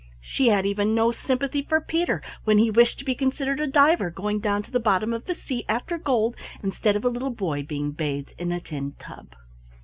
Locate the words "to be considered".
2.97-3.59